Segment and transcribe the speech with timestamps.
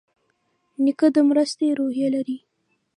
[0.83, 2.37] نیکه د مرستې روحیه لري.